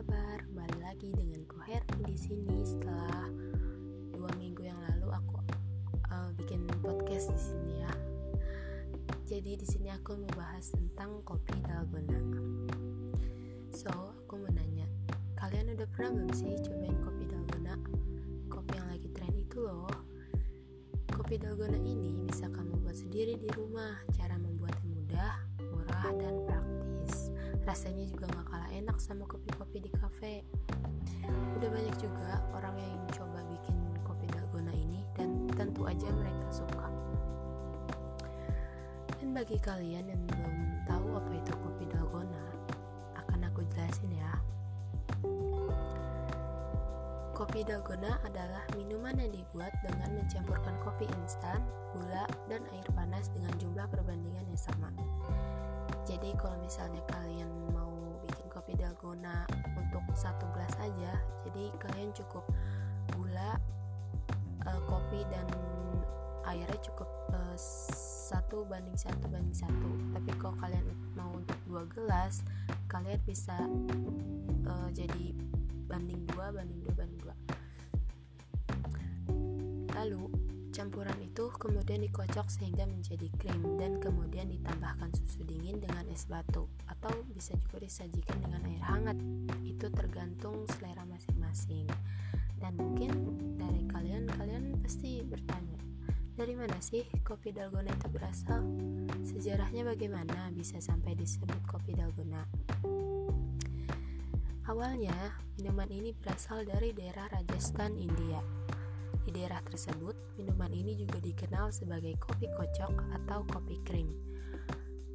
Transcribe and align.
kabar? 0.00 0.40
Kembali 0.48 0.78
lagi 0.80 1.12
dengan 1.12 1.44
Koherni 1.44 2.00
di 2.08 2.16
sini 2.16 2.64
setelah 2.64 3.28
dua 4.16 4.32
minggu 4.40 4.64
yang 4.64 4.80
lalu 4.80 5.12
aku 5.12 5.36
uh, 6.08 6.32
bikin 6.40 6.64
podcast 6.80 7.28
di 7.28 7.36
sini 7.36 7.84
ya. 7.84 7.92
Jadi 9.28 9.60
di 9.60 9.66
sini 9.68 9.92
aku 9.92 10.16
membahas 10.16 10.72
tentang 10.72 11.20
kopi 11.20 11.52
dalgona. 11.60 12.16
So 13.76 13.92
aku 14.24 14.40
mau 14.40 14.48
nanya, 14.48 14.88
kalian 15.36 15.76
udah 15.76 15.84
pernah 15.92 16.16
belum 16.16 16.32
sih 16.32 16.48
cobain 16.64 16.96
kopi 17.04 17.24
dalgona? 17.28 17.76
Kopi 18.48 18.80
yang 18.80 18.88
lagi 18.88 19.08
tren 19.12 19.36
itu 19.36 19.60
loh. 19.60 19.84
Kopi 21.12 21.36
dalgona 21.36 21.76
ini 21.76 22.24
bisa 22.24 22.48
kamu 22.48 22.88
buat 22.88 22.96
sendiri 22.96 23.36
di 23.36 23.52
rumah. 23.52 24.00
Cara 24.16 24.40
membuatnya 24.40 24.96
mudah, 24.96 25.34
Rasanya 27.70 28.02
juga 28.02 28.26
gak 28.34 28.50
kalah 28.50 28.70
enak 28.74 28.98
sama 28.98 29.30
kopi-kopi 29.30 29.78
di 29.78 29.94
kafe. 29.94 30.42
Udah 31.54 31.70
banyak 31.70 32.02
juga 32.02 32.42
orang 32.50 32.74
yang 32.74 32.98
coba 33.14 33.46
bikin 33.46 33.78
kopi 34.02 34.26
dalgona 34.26 34.74
ini 34.74 35.06
dan 35.14 35.46
tentu 35.54 35.86
aja 35.86 36.10
mereka 36.10 36.50
suka. 36.50 36.90
Dan 39.22 39.38
bagi 39.38 39.54
kalian 39.62 40.02
yang 40.02 40.18
belum 40.26 40.82
tahu 40.82 41.14
apa 41.14 41.30
itu 41.30 41.52
kopi 41.62 41.86
dalgona, 41.86 42.42
akan 43.14 43.38
aku 43.46 43.62
jelasin 43.70 44.18
ya. 44.18 44.34
Kopi 47.38 47.62
dalgona 47.62 48.18
adalah 48.26 48.66
minuman 48.74 49.14
yang 49.14 49.30
dibuat 49.30 49.70
dengan 49.86 50.18
mencampurkan 50.18 50.74
kopi 50.82 51.06
instan, 51.22 51.62
gula, 51.94 52.26
dan 52.50 52.66
air 52.74 52.88
panas 52.98 53.30
dengan 53.30 53.54
jumlah 53.62 53.86
perbandingan 53.94 54.50
yang 54.50 54.58
sama. 54.58 54.90
Jadi 56.10 56.34
kalau 56.34 56.58
misalnya 56.58 56.98
kalian 57.06 57.46
mau 57.70 58.18
bikin 58.26 58.50
kopi 58.50 58.74
dalgona 58.74 59.46
untuk 59.78 60.02
satu 60.18 60.42
gelas 60.50 60.74
aja, 60.82 61.14
jadi 61.46 61.70
kalian 61.78 62.10
cukup 62.10 62.42
gula, 63.14 63.54
uh, 64.66 64.80
kopi 64.90 65.22
dan 65.30 65.46
airnya 66.50 66.82
cukup 66.82 67.06
uh, 67.30 67.54
satu 68.26 68.66
banding 68.66 68.98
satu 68.98 69.30
banding 69.30 69.54
satu. 69.54 69.90
Tapi 70.10 70.30
kalau 70.42 70.58
kalian 70.58 70.82
mau 71.14 71.30
untuk 71.30 71.54
dua 71.70 71.86
gelas, 71.86 72.42
kalian 72.90 73.22
bisa 73.22 73.54
uh, 74.66 74.90
jadi 74.90 75.30
banding 75.86 76.26
dua 76.26 76.50
banding 76.50 76.82
dua 76.82 76.94
banding 76.98 77.20
dua. 77.22 77.36
Lalu 79.94 80.30
campuran 80.70 81.18
itu 81.18 81.50
kemudian 81.58 82.02
dikocok 82.06 82.46
sehingga 82.46 82.86
menjadi 82.86 83.26
krim 83.42 83.78
dan 83.78 83.98
kemudian 83.98 84.29
es 86.10 86.26
batu 86.26 86.66
atau 86.90 87.14
bisa 87.30 87.54
juga 87.56 87.80
disajikan 87.80 88.36
dengan 88.42 88.62
air 88.66 88.82
hangat. 88.82 89.18
Itu 89.62 89.88
tergantung 89.94 90.66
selera 90.74 91.06
masing-masing. 91.06 91.86
Dan 92.60 92.76
mungkin 92.76 93.10
dari 93.56 93.88
kalian 93.88 94.28
kalian 94.28 94.76
pasti 94.84 95.24
bertanya, 95.24 95.80
dari 96.36 96.52
mana 96.52 96.76
sih 96.82 97.08
kopi 97.24 97.56
dalgona 97.56 97.88
itu 97.94 98.08
berasal? 98.12 98.60
Sejarahnya 99.24 99.88
bagaimana 99.88 100.52
bisa 100.52 100.76
sampai 100.76 101.16
disebut 101.16 101.56
kopi 101.64 101.96
dalgona? 101.96 102.44
Awalnya, 104.68 105.16
minuman 105.58 105.90
ini 105.90 106.14
berasal 106.14 106.62
dari 106.62 106.94
daerah 106.94 107.26
Rajasthan, 107.32 107.98
India. 107.98 108.38
Di 109.26 109.34
daerah 109.34 109.60
tersebut, 109.66 110.14
minuman 110.38 110.70
ini 110.70 110.94
juga 110.94 111.18
dikenal 111.18 111.74
sebagai 111.74 112.14
kopi 112.22 112.46
kocok 112.54 112.92
atau 113.20 113.42
kopi 113.50 113.82
krim. 113.82 114.08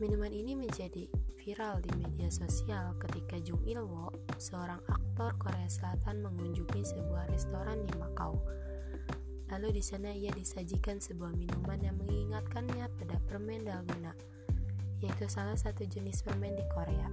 Minuman 0.00 0.32
ini 0.32 0.56
menjadi 0.56 1.12
viral 1.36 1.84
di 1.84 1.92
media 1.92 2.32
sosial 2.32 2.96
ketika 3.04 3.36
Jung 3.36 3.60
Il 3.68 3.84
Wo, 3.84 4.08
seorang 4.40 4.80
aktor 4.88 5.36
Korea 5.36 5.68
Selatan 5.68 6.24
mengunjungi 6.24 6.80
sebuah 6.80 7.28
restoran 7.28 7.84
di 7.84 7.92
Makau. 8.00 8.40
Lalu 9.52 9.76
di 9.76 9.82
sana 9.84 10.08
ia 10.08 10.32
disajikan 10.32 11.04
sebuah 11.04 11.36
minuman 11.36 11.84
yang 11.84 12.00
mengingatkannya 12.00 12.88
pada 12.96 13.20
permen 13.28 13.68
dalgona, 13.68 14.16
yaitu 15.04 15.28
salah 15.28 15.60
satu 15.60 15.84
jenis 15.84 16.24
permen 16.24 16.56
di 16.56 16.64
Korea. 16.72 17.12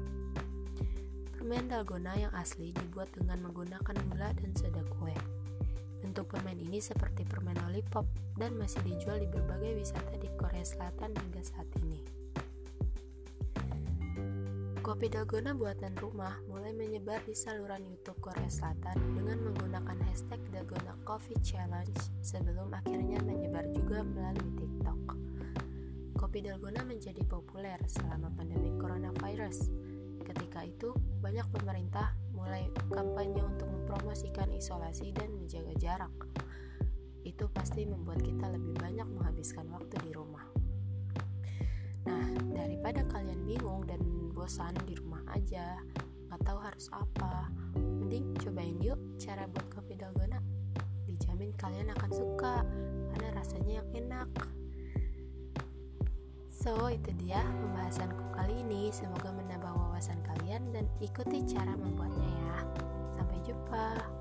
Permen 1.36 1.68
dalgona 1.68 2.16
yang 2.16 2.32
asli 2.40 2.72
dibuat 2.72 3.12
dengan 3.12 3.52
menggunakan 3.52 4.00
gula 4.08 4.32
dan 4.32 4.56
soda 4.56 4.88
kue. 4.96 5.12
Bentuk 6.00 6.32
permen 6.32 6.56
ini 6.56 6.80
seperti 6.80 7.28
permen 7.28 7.60
lollipop 7.68 8.08
dan 8.40 8.56
masih 8.56 8.80
dijual 8.88 9.20
di 9.20 9.28
berbagai 9.28 9.76
wisata 9.76 10.16
di 10.16 10.32
Korea 10.40 10.64
Selatan 10.64 11.12
hingga 11.20 11.44
saat 11.44 11.68
ini. 11.84 12.17
Kopi 14.88 15.12
dalgona 15.12 15.52
buatan 15.52 16.00
rumah 16.00 16.40
mulai 16.48 16.72
menyebar 16.72 17.20
di 17.28 17.36
saluran 17.36 17.84
YouTube 17.84 18.24
Korea 18.24 18.48
Selatan 18.48 19.20
dengan 19.20 19.44
menggunakan 19.44 20.00
hashtag 20.08 20.40
Dalgona 20.48 20.96
Coffee 21.04 21.36
Challenge 21.44 22.00
sebelum 22.24 22.72
akhirnya 22.72 23.20
menyebar 23.20 23.68
juga 23.76 24.00
melalui 24.08 24.48
TikTok. 24.56 25.02
Kopi 26.16 26.40
dalgona 26.40 26.88
menjadi 26.88 27.20
populer 27.28 27.76
selama 27.84 28.32
pandemi 28.32 28.72
coronavirus 28.80 29.76
Ketika 30.24 30.64
itu, 30.64 30.96
banyak 31.20 31.48
pemerintah 31.52 32.16
mulai 32.32 32.72
kampanye 32.88 33.44
untuk 33.44 33.68
mempromosikan 33.68 34.52
isolasi 34.56 35.12
dan 35.12 35.36
menjaga 35.36 35.76
jarak. 35.76 36.16
Itu 37.28 37.52
pasti 37.52 37.84
membuat 37.84 38.24
kita 38.24 38.52
lebih 38.56 38.72
banyak 38.80 39.08
menghabiskan 39.08 39.68
waktu 39.68 40.00
di 40.04 40.16
rumah. 40.16 40.48
Nah, 42.08 42.24
daripada 42.56 43.04
kalian 43.08 43.37
bosan 44.48 44.80
di 44.88 44.96
rumah 44.96 45.20
aja, 45.36 45.76
nggak 46.32 46.40
tahu 46.48 46.56
harus 46.64 46.88
apa, 46.96 47.52
mending 47.76 48.32
cobain 48.40 48.80
yuk 48.80 48.96
cara 49.20 49.44
buat 49.44 49.68
kopi 49.68 50.00
dalgona. 50.00 50.40
Dijamin 51.04 51.52
kalian 51.60 51.92
akan 51.92 52.12
suka, 52.16 52.64
karena 53.12 53.36
rasanya 53.36 53.84
yang 53.84 53.90
enak. 54.08 54.32
So, 56.48 56.88
itu 56.88 57.12
dia 57.20 57.44
pembahasanku 57.44 58.24
kali 58.32 58.64
ini. 58.64 58.88
Semoga 58.96 59.36
menambah 59.36 59.68
wawasan 59.68 60.24
kalian 60.24 60.72
dan 60.72 60.88
ikuti 61.04 61.44
cara 61.44 61.76
membuatnya 61.76 62.32
ya. 62.32 62.58
Sampai 63.20 63.44
jumpa. 63.44 64.17